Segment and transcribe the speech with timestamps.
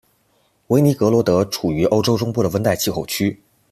[0.69, 3.39] 韦尼格罗德处于欧洲中部的温带气候区。